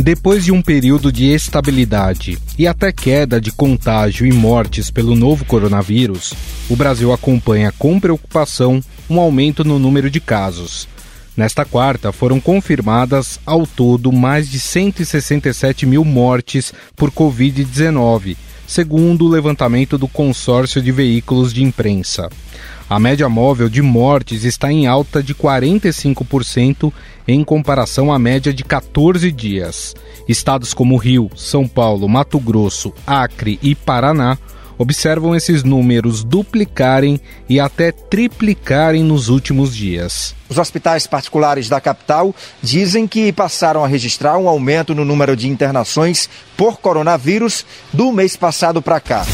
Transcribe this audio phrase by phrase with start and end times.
[0.00, 5.44] Depois de um período de estabilidade e até queda de contágio e mortes pelo novo
[5.44, 6.32] coronavírus,
[6.70, 10.86] o Brasil acompanha com preocupação um aumento no número de casos.
[11.36, 18.36] Nesta quarta, foram confirmadas ao todo mais de 167 mil mortes por Covid-19,
[18.68, 22.28] segundo o levantamento do consórcio de veículos de imprensa.
[22.90, 26.90] A média móvel de mortes está em alta de 45%
[27.26, 29.94] em comparação à média de 14 dias.
[30.26, 34.38] Estados como Rio, São Paulo, Mato Grosso, Acre e Paraná
[34.78, 40.34] observam esses números duplicarem e até triplicarem nos últimos dias.
[40.48, 45.46] Os hospitais particulares da capital dizem que passaram a registrar um aumento no número de
[45.46, 49.26] internações por coronavírus do mês passado para cá.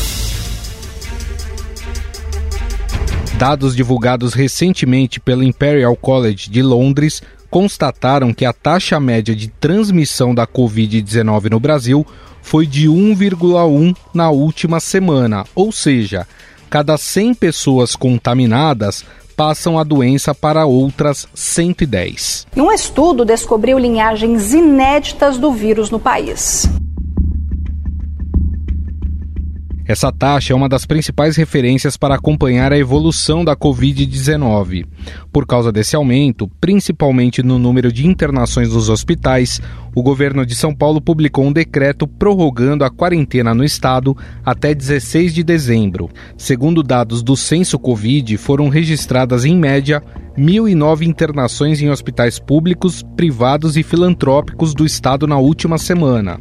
[3.38, 10.32] Dados divulgados recentemente pelo Imperial College de Londres constataram que a taxa média de transmissão
[10.32, 12.06] da Covid-19 no Brasil
[12.40, 16.28] foi de 1,1 na última semana, ou seja,
[16.70, 19.04] cada 100 pessoas contaminadas
[19.36, 22.46] passam a doença para outras 110.
[22.56, 26.68] Um estudo descobriu linhagens inéditas do vírus no país.
[29.86, 34.86] Essa taxa é uma das principais referências para acompanhar a evolução da Covid-19.
[35.30, 39.60] Por causa desse aumento, principalmente no número de internações nos hospitais,
[39.94, 45.32] o governo de São Paulo publicou um decreto prorrogando a quarentena no estado até 16
[45.32, 46.10] de dezembro.
[46.36, 50.02] Segundo dados do Censo Covid, foram registradas em média
[50.36, 56.40] 1.009 internações em hospitais públicos, privados e filantrópicos do estado na última semana.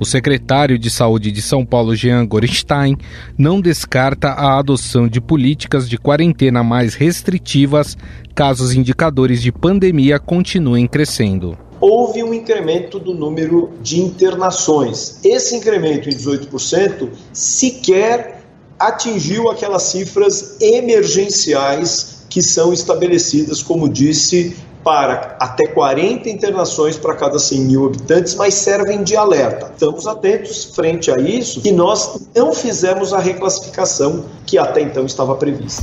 [0.00, 2.96] O secretário de Saúde de São Paulo, Jean Gorenstein,
[3.36, 7.96] não descarta a adoção de políticas de quarentena mais restritivas
[8.34, 11.67] caso os indicadores de pandemia continuem crescendo
[12.08, 15.18] houve um incremento do número de internações.
[15.22, 18.42] Esse incremento em 18% sequer
[18.78, 27.38] atingiu aquelas cifras emergenciais que são estabelecidas, como disse, para até 40 internações para cada
[27.38, 29.70] 100 mil habitantes, mas servem de alerta.
[29.74, 35.34] Estamos atentos frente a isso e nós não fizemos a reclassificação que até então estava
[35.34, 35.82] prevista.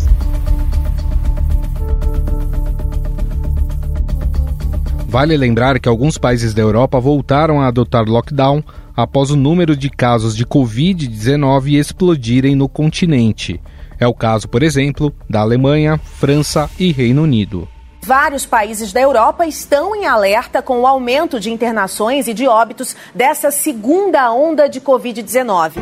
[5.15, 8.61] Vale lembrar que alguns países da Europa voltaram a adotar lockdown
[8.93, 13.61] após o número de casos de Covid-19 explodirem no continente.
[13.97, 17.65] É o caso, por exemplo, da Alemanha, França e Reino Unido.
[18.01, 22.93] Vários países da Europa estão em alerta com o aumento de internações e de óbitos
[23.15, 25.75] dessa segunda onda de Covid-19.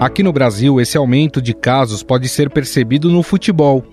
[0.00, 3.84] Aqui no Brasil, esse aumento de casos pode ser percebido no futebol.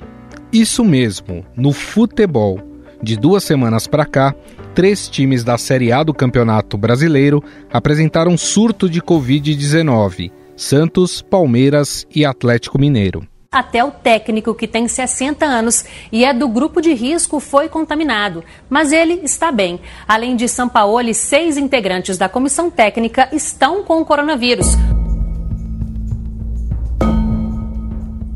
[0.51, 2.59] Isso mesmo, no futebol.
[3.01, 4.33] De duas semanas para cá,
[4.73, 12.25] três times da Série A do Campeonato Brasileiro apresentaram surto de Covid-19 Santos, Palmeiras e
[12.25, 13.27] Atlético Mineiro.
[13.51, 18.43] Até o técnico, que tem 60 anos e é do grupo de risco, foi contaminado.
[18.69, 19.79] Mas ele está bem.
[20.07, 24.67] Além de Sampaoli, seis integrantes da comissão técnica estão com o coronavírus.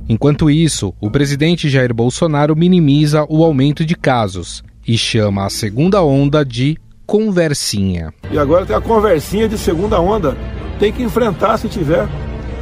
[0.09, 6.01] Enquanto isso, o presidente Jair Bolsonaro minimiza o aumento de casos e chama a segunda
[6.01, 8.11] onda de conversinha.
[8.31, 10.35] E agora tem a conversinha de segunda onda
[10.79, 12.07] tem que enfrentar se tiver.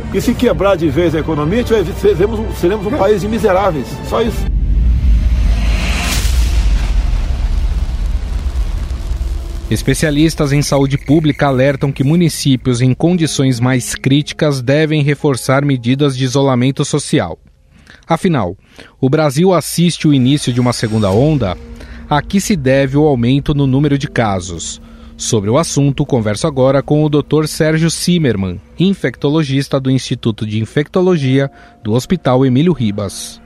[0.04, 3.88] Porque se quebrar de vez a economia, seremos, seremos um país de miseráveis.
[4.10, 4.57] Só isso.
[9.70, 16.24] Especialistas em saúde pública alertam que municípios em condições mais críticas devem reforçar medidas de
[16.24, 17.38] isolamento social.
[18.08, 18.56] Afinal,
[19.02, 21.58] o Brasil assiste o início de uma segunda onda?
[22.10, 24.82] A que se deve o aumento no número de casos?
[25.18, 27.48] Sobre o assunto, converso agora com o Dr.
[27.48, 31.52] Sérgio Zimmermann, infectologista do Instituto de Infectologia
[31.84, 33.42] do Hospital Emílio Ribas.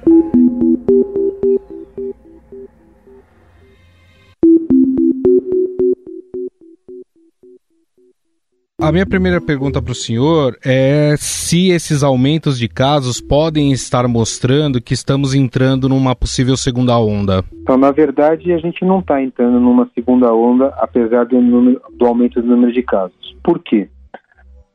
[8.91, 14.05] A minha primeira pergunta para o senhor é se esses aumentos de casos podem estar
[14.05, 17.41] mostrando que estamos entrando numa possível segunda onda.
[17.53, 22.05] Então, na verdade, a gente não está entrando numa segunda onda, apesar do, número, do
[22.05, 23.15] aumento do número de casos.
[23.41, 23.87] Por quê?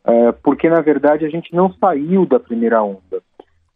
[0.07, 3.21] É, porque, na verdade, a gente não saiu da primeira onda.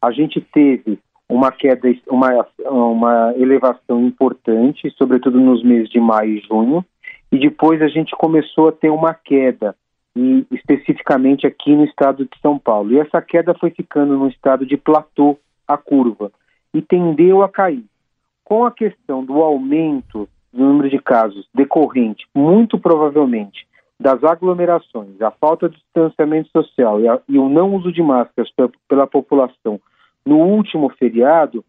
[0.00, 0.98] A gente teve
[1.28, 6.82] uma queda, uma, uma elevação importante, sobretudo nos meses de maio e junho,
[7.30, 9.76] e depois a gente começou a ter uma queda,
[10.16, 12.92] e especificamente aqui no estado de São Paulo.
[12.92, 16.32] E essa queda foi ficando no estado de platô, a curva,
[16.74, 17.84] e tendeu a cair.
[18.44, 23.66] Com a questão do aumento do número de casos decorrente, muito provavelmente,
[23.98, 28.50] das aglomerações, a falta de distanciamento social e, a, e o não uso de máscaras
[28.52, 29.78] pela, pela população
[30.24, 31.64] no último feriado,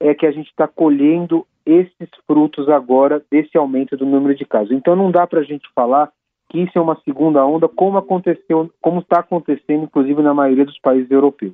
[0.00, 4.72] é que a gente está colhendo esses frutos agora desse aumento do número de casos.
[4.72, 6.10] Então não dá para a gente falar
[6.54, 10.78] que isso é uma segunda onda, como aconteceu, como está acontecendo, inclusive na maioria dos
[10.78, 11.52] países europeus.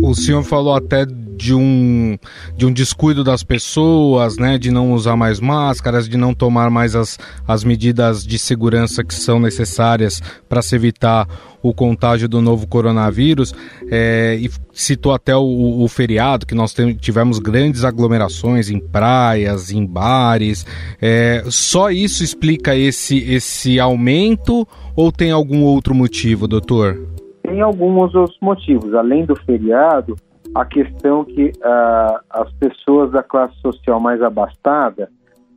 [0.00, 1.04] O senhor falou até
[1.36, 2.16] de um,
[2.56, 6.94] de um descuido das pessoas, né, de não usar mais máscaras, de não tomar mais
[6.94, 11.26] as, as medidas de segurança que são necessárias para se evitar
[11.62, 13.54] o contágio do novo coronavírus.
[13.90, 19.86] É, e citou até o, o feriado, que nós tivemos grandes aglomerações em praias, em
[19.86, 20.66] bares.
[21.00, 26.98] É, só isso explica esse, esse aumento ou tem algum outro motivo, doutor?
[27.42, 28.94] Tem alguns outros motivos.
[28.94, 30.16] Além do feriado,
[30.54, 35.10] a questão que uh, as pessoas da classe social mais abastada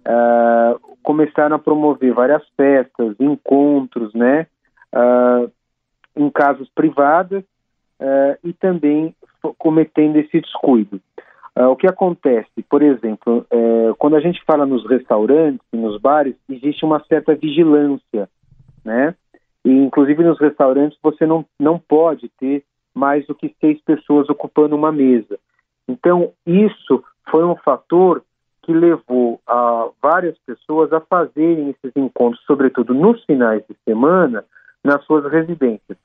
[0.07, 4.47] uh, começaram a promover várias festas, encontros, né,
[4.93, 5.51] uh,
[6.15, 7.43] em casas privadas
[8.43, 9.15] e também
[9.57, 11.01] cometendo esse descuido.
[11.55, 13.43] o que acontece, por exemplo,
[13.97, 18.29] quando a gente fala nos restaurantes nos bares, existe uma certa vigilância,
[18.85, 19.15] né?
[19.65, 22.63] E, inclusive, nos restaurantes, você não, não pode ter
[22.97, 25.39] mais do que seis pessoas ocupando uma mesa.
[25.87, 28.23] Então, isso foi um fator
[28.63, 34.43] que levou a várias pessoas a fazerem esses encontros, sobretudo nos finais de semana,
[34.83, 35.97] nas suas residências.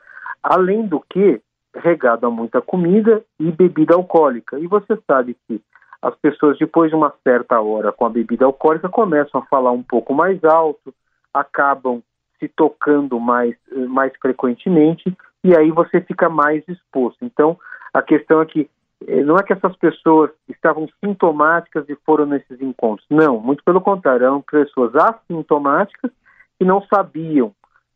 [0.42, 1.40] Além do que,
[1.74, 4.58] regado a muita comida e bebida alcoólica.
[4.58, 5.60] E você sabe que
[6.00, 9.82] as pessoas, depois de uma certa hora com a bebida alcoólica, começam a falar um
[9.82, 10.94] pouco mais alto,
[11.32, 12.02] acabam
[12.38, 13.56] se tocando mais,
[13.88, 17.24] mais frequentemente e aí você fica mais exposto.
[17.24, 17.58] Então,
[17.92, 18.70] a questão é que
[19.06, 23.06] eh, não é que essas pessoas estavam sintomáticas e foram nesses encontros.
[23.10, 26.10] Não, muito pelo contrário, eram pessoas assintomáticas
[26.58, 27.52] que não sabiam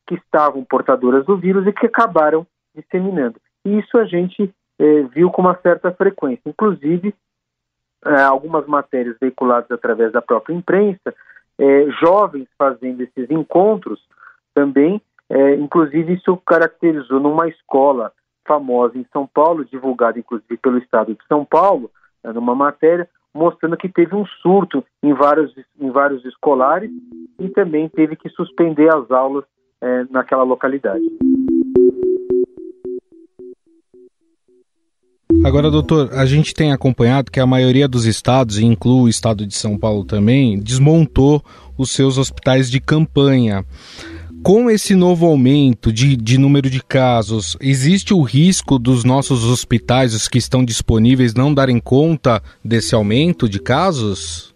[0.07, 3.41] que estavam portadoras do vírus e que acabaram disseminando.
[3.65, 6.43] E isso a gente eh, viu com uma certa frequência.
[6.47, 7.15] Inclusive,
[8.05, 11.15] eh, algumas matérias veiculadas através da própria imprensa,
[12.03, 13.99] jovens fazendo esses encontros
[14.55, 15.01] também.
[15.29, 18.13] É, inclusive, isso caracterizou numa escola
[18.47, 21.91] famosa em São Paulo, divulgada inclusive pelo Estado de São Paulo,
[22.23, 26.91] né, numa matéria, mostrando que teve um surto em vários, em vários escolares
[27.39, 29.45] e também teve que suspender as aulas
[29.83, 31.05] é, naquela localidade.
[35.45, 39.47] Agora, doutor, a gente tem acompanhado que a maioria dos estados, e inclui o estado
[39.47, 41.43] de São Paulo também, desmontou
[41.77, 43.65] os seus hospitais de campanha.
[44.47, 50.15] Com esse novo aumento de, de número de casos, existe o risco dos nossos hospitais,
[50.15, 54.55] os que estão disponíveis, não darem conta desse aumento de casos?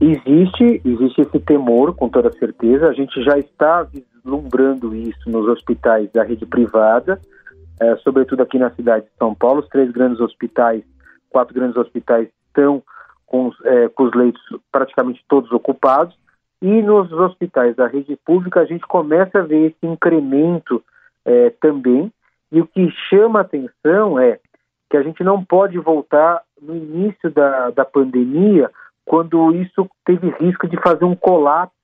[0.00, 2.88] Existe, existe esse temor, com toda certeza.
[2.88, 7.20] A gente já está vislumbrando isso nos hospitais da rede privada,
[7.82, 9.60] é, sobretudo aqui na cidade de São Paulo.
[9.60, 10.82] Os três grandes hospitais,
[11.28, 12.82] quatro grandes hospitais estão
[13.26, 14.40] com, é, com os leitos
[14.72, 16.16] praticamente todos ocupados.
[16.62, 20.80] E nos hospitais da rede pública a gente começa a ver esse incremento
[21.24, 22.12] é, também.
[22.52, 24.38] E o que chama atenção é
[24.88, 28.70] que a gente não pode voltar no início da, da pandemia,
[29.04, 31.74] quando isso teve risco de fazer um colapso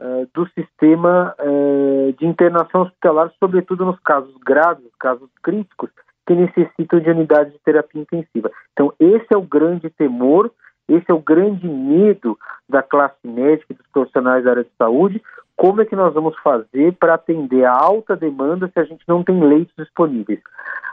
[0.00, 5.88] é, do sistema é, de internação hospitalar, sobretudo nos casos graves, casos críticos,
[6.26, 8.50] que necessitam de unidades de terapia intensiva.
[8.72, 10.50] Então, esse é o grande temor
[10.90, 15.22] esse é o grande medo da classe médica e dos profissionais da área de saúde.
[15.56, 19.22] Como é que nós vamos fazer para atender a alta demanda se a gente não
[19.22, 20.40] tem leitos disponíveis?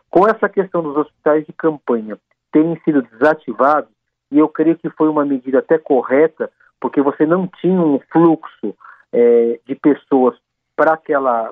[0.09, 2.17] Com essa questão dos hospitais de campanha
[2.51, 3.89] terem sido desativados,
[4.31, 6.49] e eu creio que foi uma medida até correta,
[6.79, 8.75] porque você não tinha um fluxo
[9.13, 10.35] é, de pessoas
[10.75, 10.93] para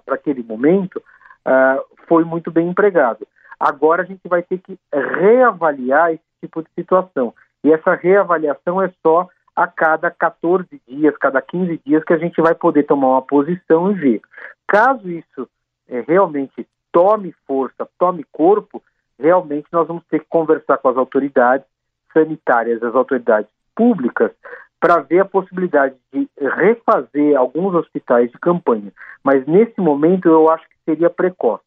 [0.08, 3.28] aquele momento, uh, foi muito bem empregado.
[3.60, 7.34] Agora a gente vai ter que reavaliar esse tipo de situação.
[7.66, 12.40] E essa reavaliação é só a cada 14 dias, cada 15 dias, que a gente
[12.40, 14.22] vai poder tomar uma posição e ver.
[14.68, 15.50] Caso isso
[15.90, 18.84] é, realmente tome força, tome corpo,
[19.18, 21.66] realmente nós vamos ter que conversar com as autoridades
[22.14, 24.30] sanitárias, as autoridades públicas,
[24.80, 28.94] para ver a possibilidade de refazer alguns hospitais de campanha.
[29.24, 31.64] Mas nesse momento eu acho que seria precoce.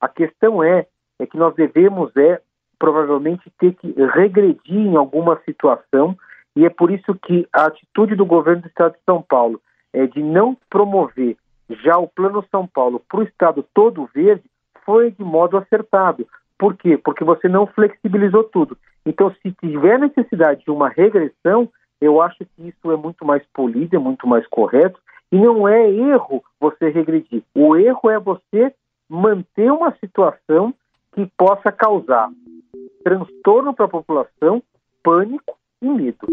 [0.00, 0.86] A questão é,
[1.18, 2.40] é que nós devemos é
[2.82, 6.18] provavelmente ter que regredir em alguma situação
[6.56, 9.62] e é por isso que a atitude do governo do Estado de São Paulo
[9.92, 11.36] é de não promover
[11.84, 14.42] já o Plano São Paulo para o Estado todo verde
[14.84, 16.26] foi de modo acertado.
[16.58, 16.98] Por quê?
[16.98, 18.76] Porque você não flexibilizou tudo.
[19.06, 21.68] Então, se tiver necessidade de uma regressão,
[22.00, 24.98] eu acho que isso é muito mais polido, é muito mais correto,
[25.30, 27.44] e não é erro você regredir.
[27.54, 28.74] O erro é você
[29.08, 30.74] manter uma situação
[31.14, 32.28] que possa causar
[33.02, 34.62] transtorno para a população,
[35.02, 36.26] pânico e medo.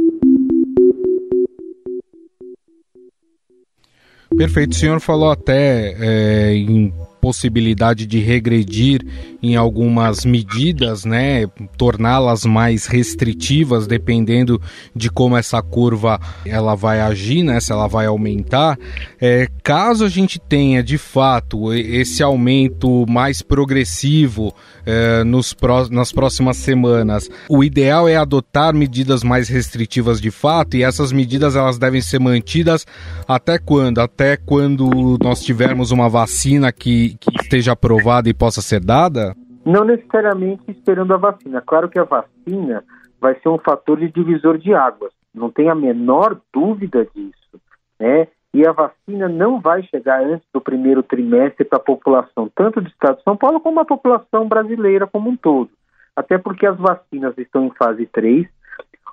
[4.37, 4.71] Perfeito.
[4.71, 9.05] O senhor falou até é, em possibilidade de regredir
[9.41, 11.47] em algumas medidas, né,
[11.77, 14.61] torná-las mais restritivas dependendo
[14.95, 18.77] de como essa curva ela vai agir, né, se ela vai aumentar.
[19.19, 24.53] É, caso a gente tenha de fato esse aumento mais progressivo
[24.85, 30.75] é, nos pró nas próximas semanas, o ideal é adotar medidas mais restritivas de fato
[30.75, 32.85] e essas medidas elas devem ser mantidas
[33.27, 33.99] até quando?
[33.99, 39.35] Até quando nós tivermos uma vacina que, que esteja aprovada e possa ser dada?
[39.65, 41.61] Não necessariamente esperando a vacina.
[41.61, 42.83] Claro que a vacina
[43.19, 47.61] vai ser um fator de divisor de águas, não tem a menor dúvida disso,
[47.99, 48.27] né?
[48.51, 52.87] E a vacina não vai chegar antes do primeiro trimestre para a população, tanto do
[52.87, 55.69] estado de São Paulo como a população brasileira como um todo.
[56.15, 58.47] Até porque as vacinas estão em fase 3,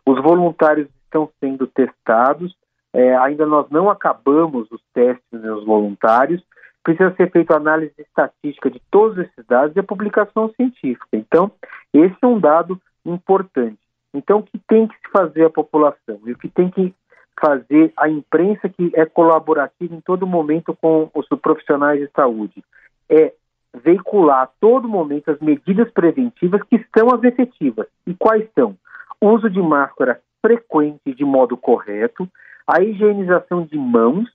[0.06, 2.56] os voluntários estão sendo testados,
[2.94, 6.42] é, ainda nós não acabamos os testes nos voluntários,
[6.86, 11.08] precisa ser feita análise estatística de todos esses dados e a publicação científica.
[11.12, 11.50] Então,
[11.92, 13.80] esse é um dado importante.
[14.14, 16.94] Então, o que tem que se fazer a população e o que tem que
[17.40, 22.62] fazer a imprensa que é colaborativa em todo momento com os profissionais de saúde
[23.10, 23.32] é
[23.74, 27.88] veicular a todo momento as medidas preventivas que estão as efetivas.
[28.06, 28.76] E quais são?
[29.20, 32.28] O uso de máscara frequente de modo correto,
[32.64, 34.28] a higienização de mãos,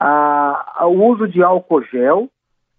[0.00, 2.28] o uso de álcool gel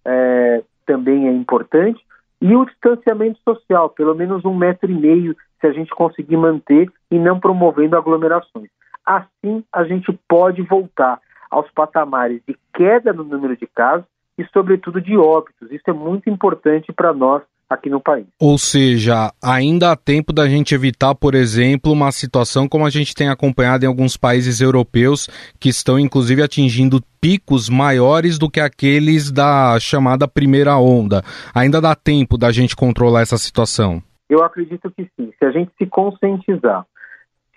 [0.05, 2.03] é, também é importante
[2.41, 6.91] e o distanciamento social, pelo menos um metro e meio, se a gente conseguir manter
[7.11, 8.69] e não promovendo aglomerações.
[9.05, 11.19] Assim, a gente pode voltar
[11.51, 14.05] aos patamares de queda no número de casos
[14.37, 15.71] e, sobretudo, de óbitos.
[15.71, 18.25] Isso é muito importante para nós aqui no país.
[18.39, 23.15] Ou seja, ainda há tempo da gente evitar, por exemplo, uma situação como a gente
[23.15, 25.27] tem acompanhado em alguns países europeus
[25.59, 31.23] que estão inclusive atingindo picos maiores do que aqueles da chamada primeira onda.
[31.53, 34.01] Ainda dá tempo da gente controlar essa situação?
[34.29, 35.31] Eu acredito que sim.
[35.37, 36.85] Se a gente se conscientizar,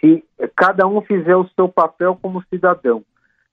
[0.00, 0.22] se
[0.56, 3.02] cada um fizer o seu papel como cidadão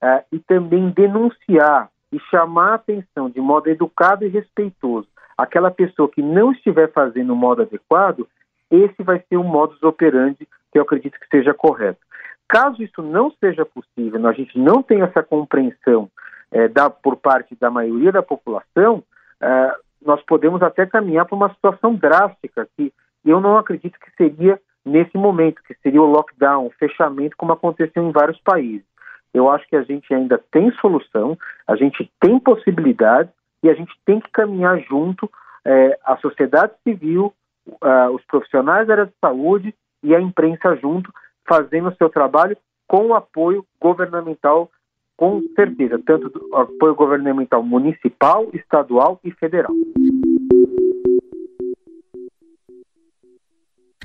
[0.04, 5.08] é, e também denunciar e chamar a atenção de modo educado e respeitoso
[5.42, 8.28] aquela pessoa que não estiver fazendo o modo adequado,
[8.70, 12.00] esse vai ser o modus operandi que eu acredito que seja correto.
[12.48, 16.10] Caso isso não seja possível, a gente não tem essa compreensão
[16.52, 19.04] é, da, por parte da maioria da população,
[19.42, 22.92] é, nós podemos até caminhar para uma situação drástica, que
[23.24, 28.04] eu não acredito que seria nesse momento, que seria o lockdown, o fechamento, como aconteceu
[28.04, 28.86] em vários países.
[29.34, 33.32] Eu acho que a gente ainda tem solução, a gente tem possibilidades,
[33.64, 35.30] e a gente tem que caminhar junto
[35.66, 37.34] é, a sociedade civil,
[37.68, 41.14] uh, os profissionais da área de saúde e a imprensa junto,
[41.48, 44.70] fazendo o seu trabalho com o apoio governamental,
[45.16, 49.72] com certeza, tanto do apoio governamental municipal, estadual e federal.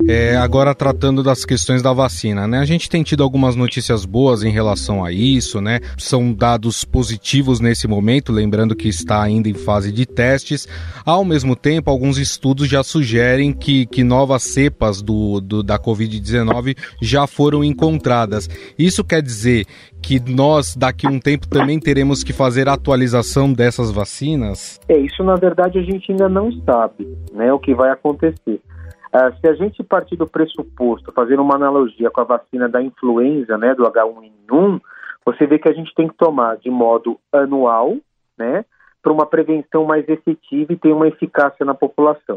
[0.09, 2.59] É, agora tratando das questões da vacina, né?
[2.59, 5.81] A gente tem tido algumas notícias boas em relação a isso, né?
[5.99, 10.69] São dados positivos nesse momento, lembrando que está ainda em fase de testes.
[11.05, 16.77] Ao mesmo tempo, alguns estudos já sugerem que, que novas cepas do, do da Covid-19
[17.03, 18.49] já foram encontradas.
[18.79, 19.67] Isso quer dizer
[20.01, 24.79] que nós, daqui a um tempo, também teremos que fazer atualização dessas vacinas?
[24.89, 27.53] É, isso na verdade a gente ainda não sabe, né?
[27.53, 28.61] O que vai acontecer.
[29.15, 33.57] Uh, se a gente partir do pressuposto, fazendo uma analogia com a vacina da influenza,
[33.57, 34.81] né, do H1N1,
[35.25, 37.97] você vê que a gente tem que tomar de modo anual,
[38.37, 38.65] né,
[39.03, 42.37] para uma prevenção mais efetiva e ter uma eficácia na população.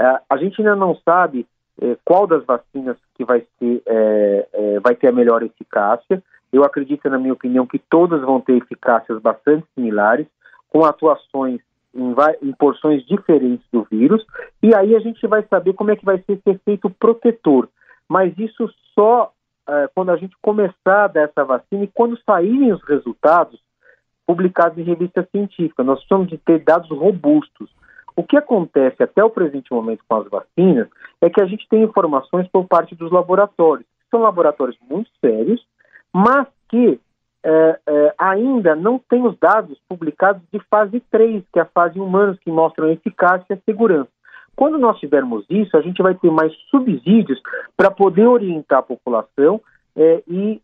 [0.00, 1.46] Uh, a gente ainda não sabe
[1.80, 6.22] eh, qual das vacinas que vai, ser, eh, eh, vai ter a melhor eficácia.
[6.52, 10.26] Eu acredito, na minha opinião, que todas vão ter eficácias bastante similares,
[10.68, 11.60] com atuações
[11.94, 14.24] em, em, porções diferentes do vírus,
[14.62, 17.68] e aí a gente vai saber como é que vai ser esse efeito protetor.
[18.08, 19.32] Mas isso só
[19.68, 23.60] é, quando a gente começar dessa vacina e quando saírem os resultados
[24.26, 25.82] publicados em revista científica.
[25.82, 27.68] Nós precisamos de ter dados robustos.
[28.14, 30.88] O que acontece até o presente momento com as vacinas
[31.20, 33.86] é que a gente tem informações por parte dos laboratórios.
[34.08, 35.66] São laboratórios muito sérios,
[36.12, 37.00] mas que
[37.42, 41.98] é, é, ainda não tem os dados publicados de fase 3, que é a fase
[41.98, 44.10] humanos, que mostram a eficácia e a segurança.
[44.54, 47.40] Quando nós tivermos isso, a gente vai ter mais subsídios
[47.76, 49.60] para poder orientar a população
[49.96, 50.60] é, e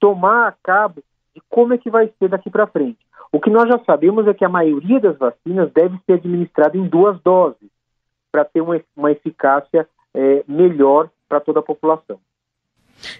[0.00, 1.02] tomar a cabo
[1.34, 2.98] de como é que vai ser daqui para frente.
[3.30, 6.86] O que nós já sabemos é que a maioria das vacinas deve ser administrada em
[6.86, 7.68] duas doses,
[8.30, 12.18] para ter uma, uma eficácia é, melhor para toda a população.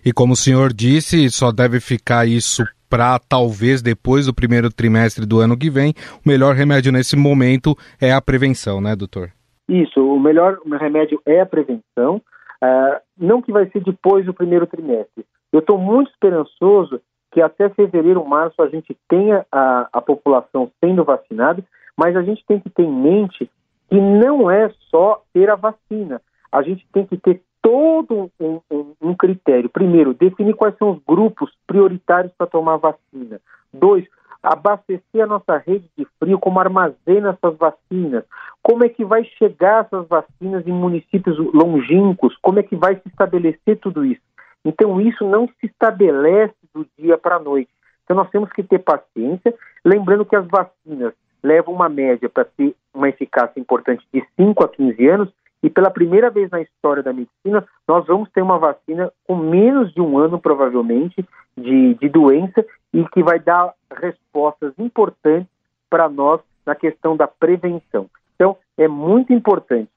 [0.05, 2.65] E como o senhor disse, só deve ficar isso
[2.95, 5.93] para talvez depois do primeiro trimestre do ano que vem.
[6.25, 9.33] O melhor remédio nesse momento é a prevenção, né, doutor?
[9.69, 12.23] Isso, o melhor remédio é a prevenção,
[12.63, 15.25] uh, não que vai ser depois do primeiro trimestre.
[15.53, 17.01] Eu estou muito esperançoso
[17.33, 21.65] que até fevereiro, março, a gente tenha a, a população sendo vacinada,
[21.97, 23.51] mas a gente tem que ter em mente
[23.91, 26.23] que não é só ter a vacina.
[26.53, 29.71] A gente tem que ter todo um, um, um critério.
[29.71, 33.41] Primeiro, definir quais são os grupos prioritários para tomar vacina.
[33.73, 34.05] Dois,
[34.43, 38.23] abastecer a nossa rede de frio, como armazena essas vacinas,
[38.63, 43.09] como é que vai chegar essas vacinas em municípios longínquos, como é que vai se
[43.09, 44.21] estabelecer tudo isso.
[44.63, 47.71] Então, isso não se estabelece do dia para a noite.
[48.05, 52.75] Então, nós temos que ter paciência, lembrando que as vacinas levam uma média para ter
[52.93, 55.29] uma eficácia importante de 5 a 15 anos,
[55.65, 59.95] e pela primeira vez na história da medicina, nós vamos ter uma vacina com menos
[59.95, 65.49] de um ano, provavelmente, de, de doença e que vai dar respostas importantes
[65.89, 68.11] para nós na questão da prevenção.
[68.35, 69.89] Então, é muito importante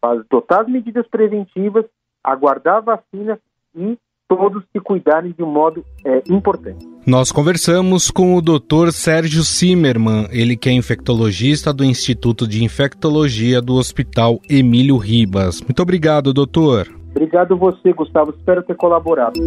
[0.00, 1.84] adotar as medidas preventivas,
[2.24, 3.38] aguardar a vacina
[3.76, 3.98] e
[4.36, 6.88] todos se cuidarem de um modo é, importante.
[7.06, 8.90] Nós conversamos com o Dr.
[8.92, 15.60] Sérgio Zimmermann, ele que é infectologista do Instituto de Infectologia do Hospital Emílio Ribas.
[15.60, 16.88] Muito obrigado, doutor.
[17.10, 18.30] Obrigado você, Gustavo.
[18.30, 19.38] Espero ter colaborado.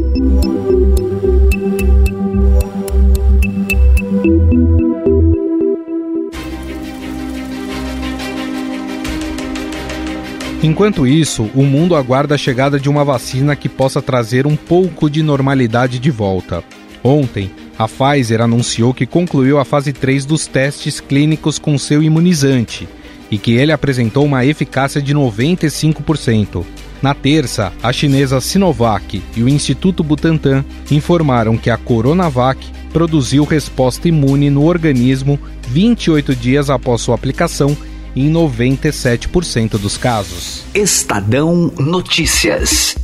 [10.65, 15.11] Enquanto isso, o mundo aguarda a chegada de uma vacina que possa trazer um pouco
[15.11, 16.63] de normalidade de volta.
[17.03, 22.89] Ontem, a Pfizer anunciou que concluiu a fase 3 dos testes clínicos com seu imunizante
[23.29, 26.65] e que ele apresentou uma eficácia de 95%.
[26.99, 34.07] Na terça, a chinesa Sinovac e o Instituto Butantan informaram que a Coronavac produziu resposta
[34.07, 37.77] imune no organismo 28 dias após sua aplicação
[38.15, 40.63] em 97% dos casos.
[40.73, 42.95] Estadão Notícias.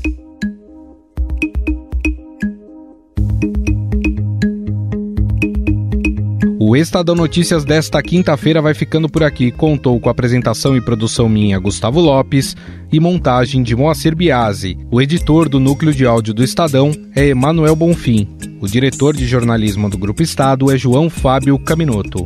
[6.63, 9.51] O Estadão Notícias desta quinta-feira vai ficando por aqui.
[9.51, 12.55] Contou com apresentação e produção minha, Gustavo Lopes,
[12.89, 14.77] e montagem de Moacir Biasi.
[14.89, 18.25] O editor do núcleo de áudio do Estadão é Emanuel Bonfim.
[18.61, 22.25] O diretor de jornalismo do Grupo Estado é João Fábio Caminoto.